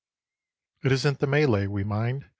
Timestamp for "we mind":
1.67-2.25